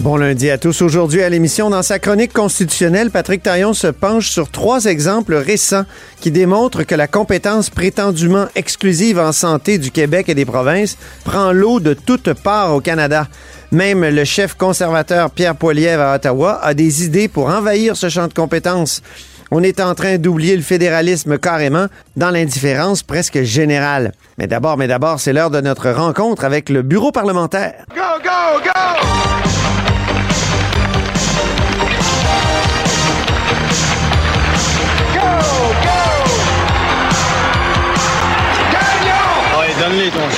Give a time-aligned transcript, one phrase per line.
[0.00, 0.80] Bon lundi à tous.
[0.80, 5.84] Aujourd'hui à l'émission, dans sa chronique constitutionnelle, Patrick Taillon se penche sur trois exemples récents
[6.20, 11.52] qui démontrent que la compétence prétendument exclusive en santé du Québec et des provinces prend
[11.52, 13.28] l'eau de toutes parts au Canada.
[13.72, 18.26] Même le chef conservateur Pierre Poilievre à Ottawa a des idées pour envahir ce champ
[18.26, 19.02] de compétences.
[19.50, 24.12] On est en train d'oublier le fédéralisme carrément dans l'indifférence presque générale.
[24.38, 27.84] Mais d'abord, mais d'abord, c'est l'heure de notre rencontre avec le bureau parlementaire.
[27.94, 29.59] Go, go, go!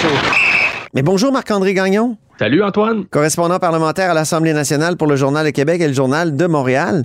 [0.02, 0.09] Show.
[0.95, 3.05] Mais bonjour Marc-André Gagnon, Salut Antoine.
[3.06, 7.05] correspondant parlementaire à l'Assemblée nationale pour le Journal de Québec et le Journal de Montréal.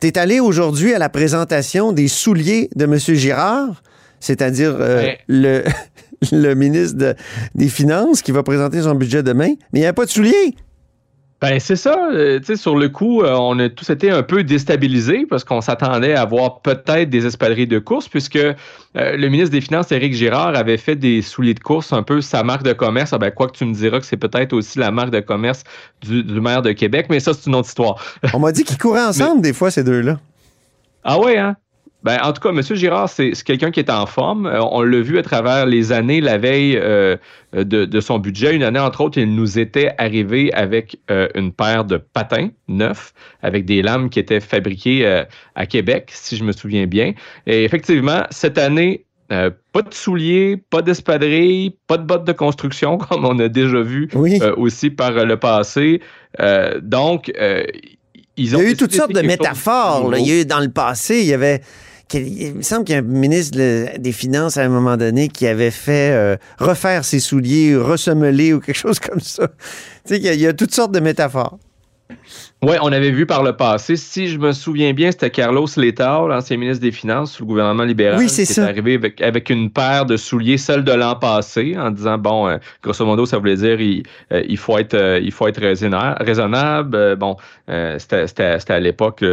[0.00, 2.98] T'es allé aujourd'hui à la présentation des souliers de M.
[2.98, 3.82] Girard,
[4.20, 5.18] c'est-à-dire euh, Ouais.
[5.28, 5.62] le,
[6.32, 7.14] le ministre de-
[7.54, 10.54] des Finances qui va présenter son budget demain, mais il n'y a pas de souliers.
[11.44, 14.22] Ben c'est ça, euh, tu sais, sur le coup, euh, on a tous été un
[14.22, 18.54] peu déstabilisés parce qu'on s'attendait à voir peut-être des espadrilles de course puisque euh,
[18.94, 22.42] le ministre des Finances, Éric Girard, avait fait des souliers de course un peu sa
[22.44, 23.12] marque de commerce.
[23.12, 25.64] Ah ben, quoi que tu me diras que c'est peut-être aussi la marque de commerce
[26.00, 28.02] du, du maire de Québec, mais ça, c'est une autre histoire.
[28.32, 30.18] On m'a dit qu'ils couraient ensemble des fois, ces deux-là.
[31.02, 31.56] Ah ouais, hein?
[32.04, 32.60] Ben, en tout cas, M.
[32.62, 34.44] Girard, c'est quelqu'un qui est en forme.
[34.46, 37.16] Euh, on l'a vu à travers les années, la veille euh,
[37.54, 38.54] de, de son budget.
[38.54, 43.14] Une année, entre autres, il nous était arrivé avec euh, une paire de patins neufs,
[43.42, 47.14] avec des lames qui étaient fabriquées euh, à Québec, si je me souviens bien.
[47.46, 52.98] Et effectivement, cette année, euh, pas de souliers, pas d'espadrilles, pas de bottes de construction,
[53.08, 54.38] comme on a déjà vu Oui.
[54.42, 56.02] euh, aussi par le passé.
[56.40, 57.64] Euh, donc, euh,
[58.36, 60.10] ils Il ont y a eu toutes sortes de métaphores.
[60.10, 60.18] là.
[60.18, 61.62] Il y a eu dans le passé, il y avait.
[62.14, 65.28] Il me semble qu'il y a un ministre de- des Finances à un moment donné
[65.28, 69.48] qui avait fait euh, refaire ses souliers, ressemeler ou quelque chose comme ça.
[70.06, 71.58] Tu sais, y, a- il y a toutes sortes de métaphores.
[72.62, 73.96] Oui, on avait vu par le passé.
[73.96, 77.82] Si je me souviens bien, c'était Carlos Letao, l'ancien ministre des Finances sous le gouvernement
[77.84, 78.62] libéral, Oui, c'est qui ça.
[78.66, 82.46] est arrivé avec, avec une paire de souliers, celle de l'an passé, en disant bon,
[82.48, 85.60] euh, grosso modo, ça voulait dire il, euh, il faut être euh, il faut être
[85.60, 87.16] raisonna- raisonnable.
[87.16, 89.24] Bon, c'était c'était- c'était à l'époque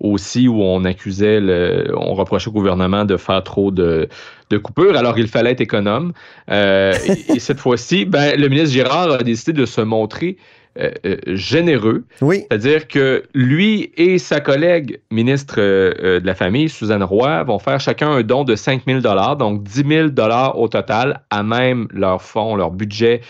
[0.00, 4.08] aussi où on accusait, le, on reprochait au gouvernement de faire trop de
[4.50, 6.12] de coupures, alors il fallait être économe.
[6.50, 6.92] Et,
[7.34, 10.36] et cette fois-ci, ben, le ministre Girard a décidé de se montrer
[10.80, 12.04] euh, euh, généreux.
[12.20, 12.44] Oui.
[12.48, 17.80] C'est-à-dire que lui et sa collègue ministre euh, de la Famille, Suzanne Roy, vont faire
[17.80, 19.00] chacun un don de 5 000
[19.36, 20.08] donc 10 000
[20.54, 23.22] au total, à même leur fonds, leur budget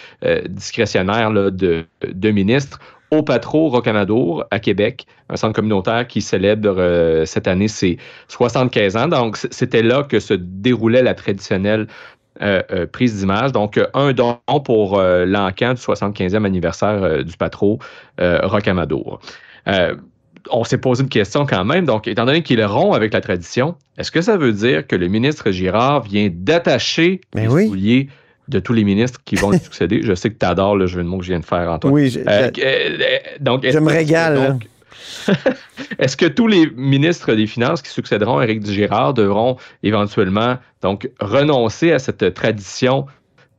[0.48, 2.78] discrétionnaire là, de, de ministre
[3.10, 7.98] au Patro Rocamadour à Québec, un centre communautaire qui célèbre euh, cette année ses
[8.28, 9.08] 75 ans.
[9.08, 11.86] Donc, c'était là que se déroulait la traditionnelle
[12.42, 13.52] euh, euh, prise d'image.
[13.52, 17.78] Donc, euh, un don pour euh, l'encan du 75e anniversaire du Patro
[18.18, 19.20] Rocamadour.
[20.50, 21.84] On s'est posé une question quand même.
[21.84, 24.96] Donc, étant donné qu'il est rond avec la tradition, est-ce que ça veut dire que
[24.96, 27.66] le ministre Girard vient d'attacher Ben les oui.
[27.68, 28.08] souliers
[28.46, 30.00] de tous les ministres qui vont lui succéder?
[30.02, 31.92] Je sais que tu adores le jeu de mots que je viens de faire, Antoine.
[31.92, 34.34] Oui, je, Euh, je- euh, donc, je me régale.
[34.52, 34.68] donc,
[35.98, 41.10] Est-ce que tous les ministres des Finances qui succéderont à Éric Girard devront éventuellement donc
[41.20, 43.06] renoncer à cette tradition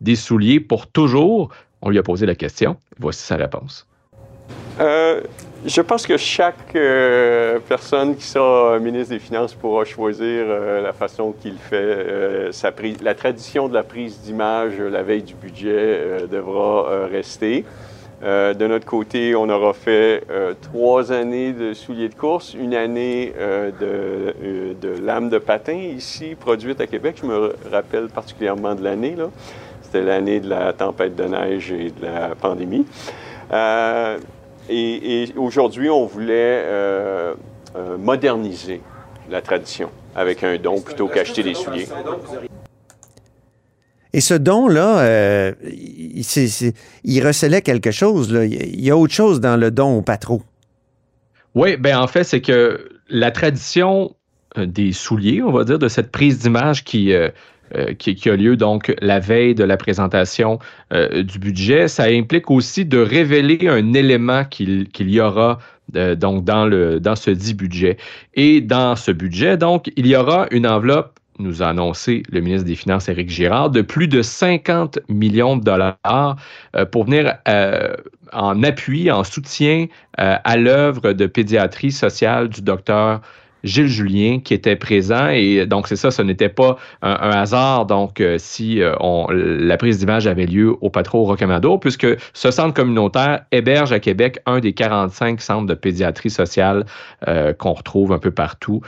[0.02, 1.50] des souliers pour toujours?
[1.82, 2.78] On lui a posé la question.
[3.00, 3.88] Voici sa réponse.
[4.80, 5.22] Euh,
[5.66, 10.94] je pense que chaque euh, personne qui sera ministre des Finances pourra choisir euh, la
[10.94, 12.52] façon qu'il fait.
[12.52, 17.66] sa prise- la tradition de la prise d'image la veille du budget devra rester.
[18.22, 22.76] Euh, de notre côté, on aura fait euh, trois années de souliers de course, une
[22.76, 27.18] année euh, de, de lames de patin ici, produite à Québec.
[27.22, 29.16] Je me rappelle particulièrement de l'année.
[29.16, 29.30] là.
[29.82, 32.86] C'était l'année de la tempête de neige et de la pandémie.
[34.72, 36.64] Et, et aujourd'hui, on voulait
[37.98, 38.82] moderniser
[39.32, 41.88] la tradition avec un don plutôt qu'acheter des souliers.
[44.14, 48.34] Et ce don-là, euh, il, recelait quelque chose.
[48.34, 48.46] Là.
[48.46, 50.42] Il y a autre chose dans le don au patron.
[51.54, 54.16] Oui, ben en fait, c'est que la tradition
[54.58, 57.30] euh, des souliers, on va dire, de cette prise d'image qui, euh,
[58.00, 60.58] qui, a lieu donc la veille de la présentation
[60.92, 65.60] du budget, ça implique aussi de révéler un élément qu'il y aura
[65.94, 67.98] donc dans, le, dans ce dit budget.
[68.34, 72.68] Et dans ce budget, donc, il y aura une enveloppe nous a annoncé le ministre
[72.68, 76.36] des Finances, Éric Girard, de plus de 50 millions de dollars
[76.76, 77.96] euh, pour venir euh,
[78.34, 79.88] en appui, en soutien
[80.20, 83.22] euh, à l'œuvre de pédiatrie sociale du docteur
[83.64, 85.30] Gilles Julien qui était présent.
[85.30, 87.86] Et donc, c'est ça, ce n'était pas un, hasard.
[87.86, 88.94] Donc, euh, si euh,
[89.30, 94.40] la prise d'image avait lieu au Patro Rocamado, puisque ce centre communautaire héberge à Québec
[94.46, 96.86] un des 45 centres de pédiatrie sociale
[97.28, 98.82] euh, qu'on retrouve un peu partout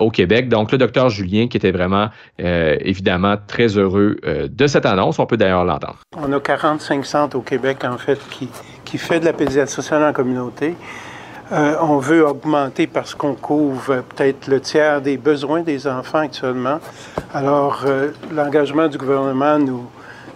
[0.00, 0.48] au Québec.
[0.48, 5.18] Donc, le docteur Julien qui était vraiment, évidemment, très heureux de cette annonce.
[5.18, 5.98] On peut d'ailleurs l'entendre.
[6.16, 8.48] On a 45 centres au Québec, en fait, qui,
[8.84, 10.74] qui fait de la pédiatrie sociale en communauté.
[11.52, 16.78] Euh, on veut augmenter parce qu'on couvre peut-être le tiers des besoins des enfants actuellement.
[17.34, 19.86] Alors, euh, l'engagement du gouvernement nous,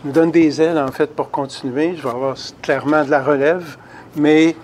[0.04, 1.96] donne des ailes, en fait, pour continuer.
[1.96, 3.76] Je vais avoir clairement de la relève,
[4.16, 4.54] mais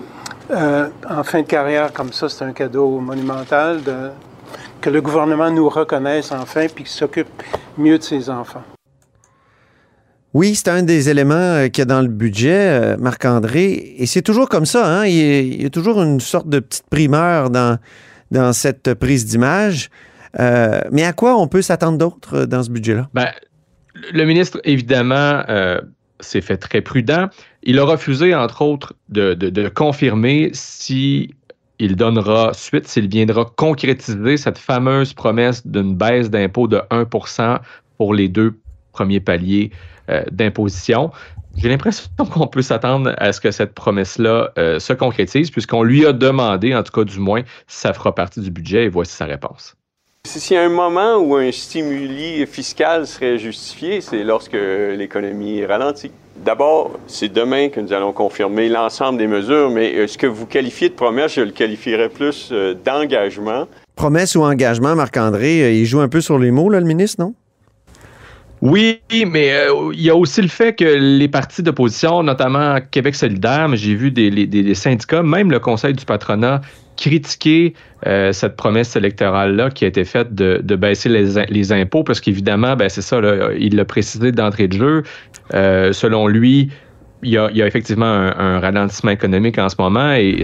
[0.50, 3.80] euh, en fin de carrière comme ça, c'est un cadeau monumental
[4.80, 7.42] que le gouvernement nous reconnaisse enfin puis qu'il s'occupe
[7.78, 8.62] mieux de ses enfants.
[10.34, 13.94] Oui, c'est un des éléments euh, qu'il y a dans le budget, euh, Marc-André.
[13.98, 14.84] Et c'est toujours comme ça.
[14.84, 15.06] Hein?
[15.06, 17.78] Il, y a, toujours une sorte de petite primeur dans,
[18.52, 19.90] cette prise d'image.
[20.40, 23.08] Euh, mais à quoi on peut s'attendre d'autre dans ce budget-là?
[23.14, 23.28] Ben,
[24.12, 25.44] le ministre, évidemment,
[26.18, 27.28] s'est fait très prudent.
[27.62, 31.32] Il a refusé, entre autres, de, confirmer si
[31.78, 37.60] il donnera suite, s'il viendra concrétiser cette fameuse promesse d'une baisse d'impôt de 1%
[37.98, 38.58] pour les deux
[38.92, 39.70] premiers paliers
[40.30, 41.10] d'imposition.
[41.56, 46.04] J'ai l'impression qu'on peut s'attendre à ce que cette promesse-là euh, se concrétise, puisqu'on lui
[46.04, 49.12] a demandé, en tout cas du moins, si ça fera partie du budget, et voici
[49.12, 49.76] sa réponse.
[50.26, 56.10] S'il y a un moment où un stimuli fiscal serait justifié, c'est lorsque l'économie ralentit.
[56.44, 60.46] D'abord, c'est demain que nous allons confirmer l'ensemble des mesures, mais euh, ce que vous
[60.46, 62.52] qualifiez de promesse, je le qualifierais plus
[62.84, 63.68] d'engagement.
[63.94, 67.34] Promesse ou engagement, Marc-André, il joue un peu sur les mots, là, le ministre, non?
[68.64, 73.14] Oui, mais euh, il y a aussi le fait que les partis d'opposition, notamment Québec
[73.14, 76.62] solidaire, mais j'ai vu des, syndicats, même le Conseil du patronat,
[76.96, 77.74] critiquer
[78.06, 82.88] euh, cette promesse électorale-là qui a été faite de, baisser les, impôts, parce qu'évidemment, ben,
[82.88, 83.20] c'est ça,
[83.58, 85.02] il l'a précisé d'entrée de jeu.
[85.52, 86.70] Euh, selon lui,
[87.22, 90.42] il y, a, effectivement un, ralentissement économique en ce moment et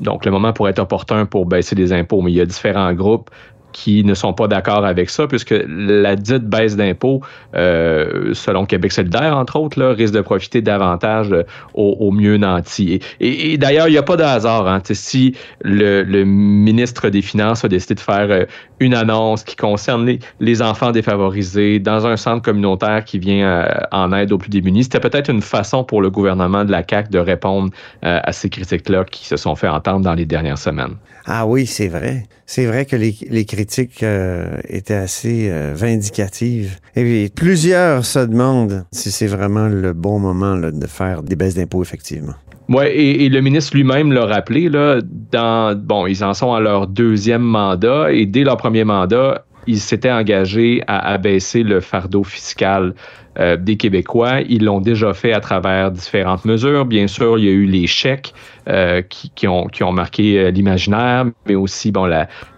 [0.00, 2.92] donc le moment pourrait être opportun pour baisser les impôts, mais il y a différents
[2.92, 3.30] groupes
[3.76, 7.20] qui ne sont pas d'accord avec ça, puisque la dite baisse d'impôts,
[7.54, 11.42] euh, selon Québec solidaire, entre autres, là, risque de profiter davantage euh,
[11.74, 13.00] aux, mieux nantis.
[13.20, 14.66] Et, d'ailleurs, il n'y a pas de hasard.
[14.66, 18.44] Hein, si le, ministre des Finances a décidé de faire euh,
[18.80, 24.32] une annonce qui concerne les, enfants défavorisés dans un centre communautaire qui vient en aide
[24.32, 27.70] aux plus démunis, c'était peut-être une façon pour le gouvernement de la CAQ de répondre
[28.00, 30.96] à ces critiques-là qui se sont fait entendre dans les dernières semaines.
[31.26, 32.24] Ah oui, c'est vrai.
[32.46, 36.78] C'est vrai que les, critiques euh, étaient assez euh, vindicatives.
[36.94, 41.82] Et plusieurs se demandent si c'est vraiment le bon moment de faire des baisses d'impôts,
[41.82, 42.34] effectivement.
[42.68, 45.00] Oui, et, le ministre lui-même l'a rappelé, là,
[45.32, 49.80] dans, bon, ils en sont à leur deuxième mandat, et dès leur premier mandat, ils
[49.80, 52.94] s'étaient engagés à abaisser le fardeau fiscal
[53.38, 54.40] euh, des Québécois.
[54.48, 56.86] Ils l'ont déjà fait à travers différentes mesures.
[56.86, 58.32] Bien sûr, il y a eu les chèques
[58.68, 62.10] euh, qui, ont, marqué euh, l'imaginaire, mais aussi bon,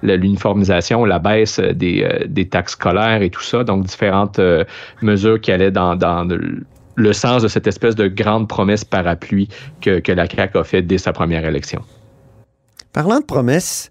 [0.03, 3.65] l'uniformisation, la, baisse des, taxes scolaires et tout ça.
[3.65, 4.41] Donc, différentes
[5.03, 5.99] mesures qui allaient dans,
[6.95, 9.49] le sens de cette espèce de grande promesse parapluie
[9.81, 11.83] que, que la CAQ a faite dès sa première élection.
[12.93, 13.91] Parlant de promesses,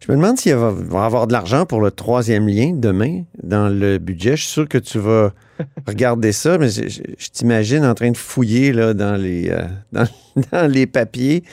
[0.00, 3.68] je me demande s'il va, va avoir de l'argent pour le troisième lien demain dans
[3.68, 4.36] le budget.
[4.36, 5.32] Je suis sûr que tu vas
[5.86, 9.64] regarder ça, mais je, t'imagine en train de fouiller là, dans, les, euh,
[10.52, 11.44] dans, les papiers.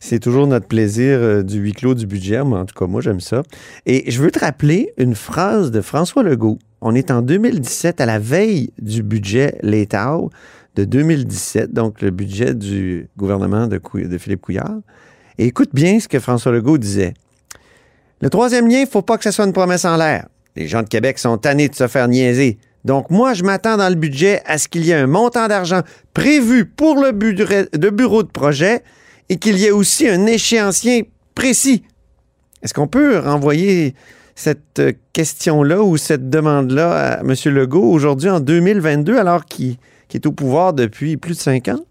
[0.00, 2.44] C'est toujours notre plaisir euh, du huis clos du budget.
[2.44, 3.42] Mais en tout cas, moi, j'aime ça.
[3.86, 6.58] Et je veux te rappeler une phrase de François Legault.
[6.82, 10.18] On est en 2017, à la veille du budget l'État
[10.74, 14.76] de 2017, donc le budget du gouvernement de, de Philippe Couillard.
[15.38, 17.14] Et écoute bien ce que François Legault disait.
[18.24, 20.28] Le troisième lien, il ne faut pas que ce soit une promesse en l'air.
[20.56, 22.56] Les gens de Québec sont tannés de se faire niaiser.
[22.82, 25.82] Donc, moi, je m'attends dans le budget à ce qu'il y ait un montant d'argent
[26.14, 28.82] prévu pour le, bureau de projet
[29.28, 31.84] et qu'il y ait aussi un échéancier précis.
[32.62, 33.94] Est-ce qu'on peut renvoyer
[34.34, 34.80] cette
[35.12, 37.34] question-là ou cette demande-là à M.
[37.52, 39.76] Legault aujourd'hui en 2022 alors qu'il
[40.14, 41.84] est au pouvoir depuis plus de cinq ans?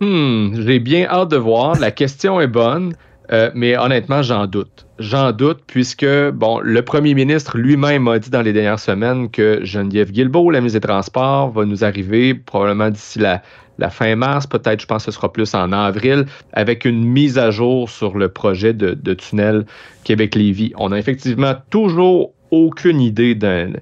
[0.00, 1.78] Hmm, j'ai bien hâte de voir.
[1.78, 2.94] La question est bonne.
[3.30, 4.83] Euh, mais honnêtement, j'en doute.
[5.00, 9.58] J'en doute puisque, bon, le premier ministre lui-même a dit dans les dernières semaines que
[9.64, 13.42] Geneviève Guilbeault, la ministre des Transports, va nous arriver probablement d'ici la,
[13.90, 17.50] fin mars, peut-être, je pense que ce sera plus en avril, avec une mise à
[17.50, 19.66] jour sur le projet de, tunnel
[20.04, 20.72] Québec-Lévis.
[20.76, 23.72] On a effectivement toujours aucune idée d'un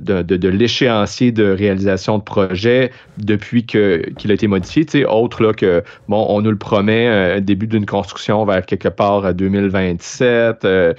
[0.00, 5.04] de, l'échéancier de réalisation de projet depuis qu'il a été modifié.
[5.06, 9.24] Autre là, que, bon, on nous le promet, un début d'une construction vers quelque part
[9.24, 10.94] à 2027, euh,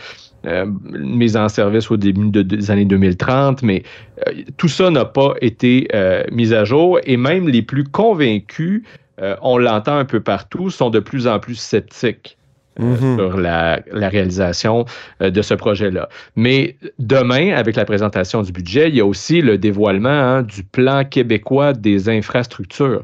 [0.45, 3.83] euh, mise en service au début de- des années 2030, mais
[4.27, 8.83] euh, tout ça n'a pas été euh, mis à jour et même les plus convaincus,
[9.21, 12.37] euh, on l'entend un peu partout, sont de plus en plus sceptiques.
[12.79, 13.17] Euh, Mhm.
[13.17, 14.85] sur la, la réalisation
[15.21, 16.09] euh, de ce projet-là.
[16.35, 20.63] Mais demain, avec la présentation du budget, il y a aussi le dévoilement hein, du
[20.63, 23.03] plan québécois des infrastructures.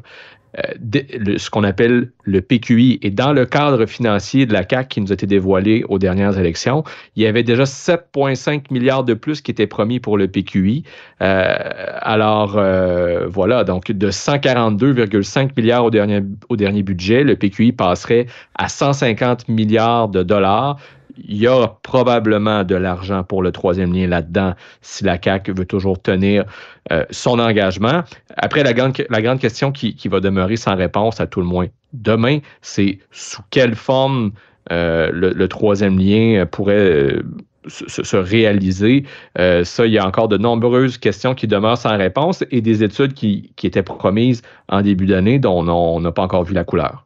[0.58, 2.98] Euh, ce qu'on appelle le PQI.
[3.02, 6.38] Et dans le cadre financier de la CAC qui nous a été dévoilé aux dernières
[6.38, 6.84] élections,
[7.16, 10.84] il y avait déjà 7,5 milliards de plus qui étaient promis pour le PQI.
[11.22, 11.54] Euh,
[12.00, 18.26] alors, euh, voilà, donc de 142,5 milliards au dernier, au dernier budget, le PQI passerait
[18.54, 20.78] à 150 milliards de dollars.
[21.18, 25.66] Il y a probablement de l'argent pour le troisième lien là-dedans si la CAQ veut
[25.66, 26.44] toujours tenir
[26.90, 28.02] euh, son engagement.
[28.36, 31.46] Après, la grande, la grande question qui, qui va demeurer sans réponse à tout le
[31.46, 34.32] moins demain, c'est sous quelle forme
[34.70, 37.22] euh, le, troisième lien pourrait euh,
[37.66, 39.04] se, se- se réaliser.
[39.36, 43.12] Ça, il y a encore de nombreuses questions qui demeurent sans réponse et des études
[43.14, 46.64] qui, qui étaient promises en début d'année dont on on n'a pas encore vu la
[46.64, 47.04] couleur.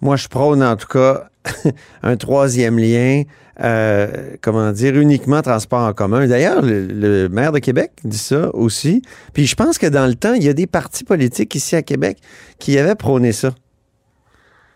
[0.00, 1.24] Moi, je prône en tout cas
[2.02, 3.22] un troisième lien,
[3.60, 6.26] euh, comment dire, uniquement transport en commun.
[6.26, 9.02] D'ailleurs, le, le maire de Québec dit ça aussi.
[9.32, 11.82] Puis je pense que dans le temps, il y a des partis politiques ici à
[11.82, 12.18] Québec
[12.58, 13.52] qui avaient prôné ça.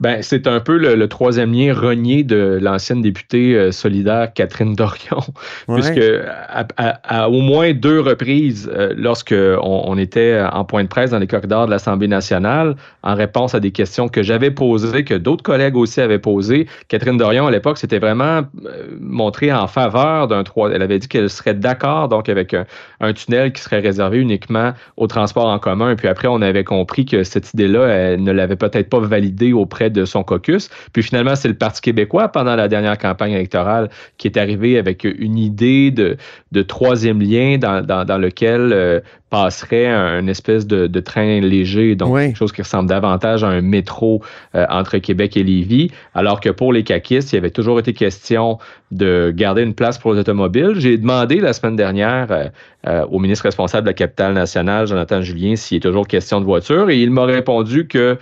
[0.02, 4.74] Ben, c'est un peu le, le troisième lien renié de l'ancienne députée euh, solidaire Catherine
[4.74, 5.20] Dorion,
[5.68, 5.76] Ouais.
[5.80, 6.00] puisque
[6.48, 10.88] à, à- à au moins deux reprises, euh, lorsque on, on était en point de
[10.88, 15.04] presse dans les corridors de l'Assemblée nationale, en réponse à des questions que j'avais posées,
[15.04, 19.68] que d'autres collègues aussi avaient posées, Catherine Dorion, à l'époque, s'était vraiment euh, montrée en
[19.68, 20.70] faveur d'un trois.
[20.72, 22.64] Elle avait dit qu'elle serait d'accord donc avec un,
[23.00, 25.94] un tunnel qui serait réservé uniquement au transport en commun.
[25.94, 29.90] Puis après, on avait compris que cette idée-là, elle ne l'avait peut-être pas validée auprès
[29.92, 30.70] de son caucus.
[30.92, 35.04] Puis finalement, c'est le Parti québécois, pendant la dernière campagne électorale, qui est arrivé avec
[35.04, 36.16] une idée de,
[36.52, 41.40] de troisième lien dans, dans, dans lequel euh, passerait un, une espèce de, de train
[41.40, 42.26] léger, donc Oui.
[42.26, 44.22] quelque chose qui ressemble davantage à un métro
[44.54, 47.94] euh, entre Québec et Lévis, alors que pour les caquistes, il y avait toujours été
[47.94, 48.58] question
[48.90, 50.74] de garder une place pour les automobiles.
[50.76, 52.44] J'ai demandé la semaine dernière euh,
[52.86, 56.44] euh, au ministre responsable de la capitale nationale, Jonathan Julien, s'il est toujours question de
[56.44, 58.18] voiture, et il m'a répondu que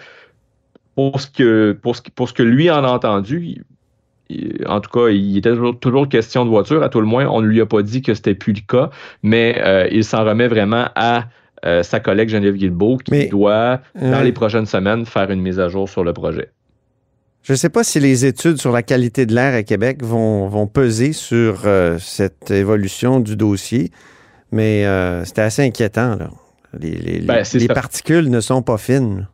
[0.94, 3.62] pour ce que, pour ce, pour ce que lui en a entendu,
[4.66, 6.82] en tout cas, il était toujours, toujours question de voiture.
[6.82, 8.90] À tout le moins, on ne lui a pas dit que c'était plus le cas,
[9.22, 11.24] mais euh, il s'en remet vraiment à
[11.66, 14.22] euh, sa collègue Geneviève Guilbeault qui Mais- doit, dans Euh.
[14.22, 16.50] les prochaines semaines, faire une mise à jour sur le projet.
[17.42, 20.46] Je ne sais pas si les études sur la qualité de l'air à Québec vont,
[20.48, 21.62] vont peser sur
[21.98, 23.90] cette évolution du dossier,
[24.52, 24.84] mais
[25.24, 26.16] c'était assez inquiétant.
[26.16, 26.30] Là.
[26.78, 29.26] Les, les- Ben, les- les particules ne sont pas fines.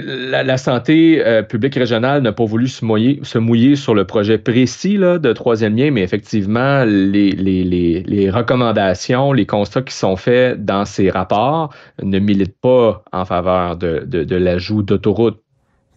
[0.00, 4.38] La, santé euh, publique régionale n'a pas voulu se mouiller, se mouiller sur le projet
[4.38, 11.10] précis de troisième lien, mais effectivement, les, recommandations, les constats qui sont faits dans ces
[11.10, 15.40] rapports ne militent pas en faveur de, l'ajout d'autoroutes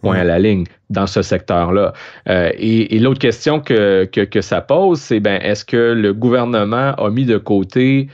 [0.02, 1.92] point à la ligne dans ce secteur-là.
[2.28, 6.92] Euh, et l'autre question que, que, que ça pose, c'est ben, est-ce que le gouvernement
[6.94, 8.08] a mis de côté,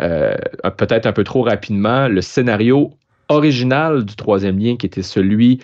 [0.00, 0.34] euh,
[0.76, 2.92] peut-être un peu trop rapidement, le scénario
[3.28, 5.60] original du troisième lien, qui était celui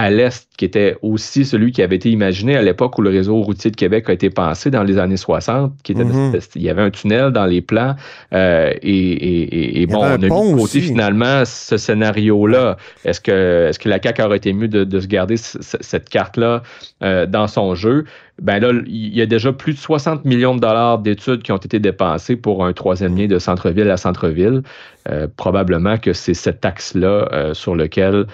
[0.00, 3.42] à l'Est, qui était aussi celui qui avait été imaginé à l'époque où le réseau
[3.42, 6.38] routier de Québec a été pensé dans les années 60, qui était Mhm.
[6.54, 7.96] il y avait un tunnel dans les plans,
[8.32, 10.80] euh, et, et- et- et Il y bon, on a mis pont de côté aussi.
[10.82, 12.76] finalement ce scénario-là.
[13.04, 16.62] Est-ce que, est-ce que la CAQ aurait été mieux de, de se garder cette carte-là
[17.02, 18.04] euh, dans son jeu?
[18.40, 21.56] Ben là, il y a déjà plus de 60 millions de dollars d'études qui ont
[21.56, 24.62] été dépensés pour un troisième lien de centre-ville à centre-ville.
[25.10, 28.26] Euh, probablement que c'est cet axe-là euh, sur lequel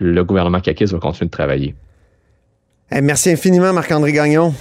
[0.00, 1.74] le gouvernement caquiste va continuer de travailler.
[2.90, 4.52] Merci infiniment, Marc-André Gagnon,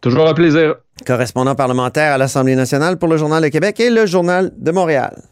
[0.00, 0.76] Toujours un plaisir.
[1.04, 5.22] correspondant parlementaire à l'Assemblée nationale pour le Journal de Québec et le Journal de Montréal.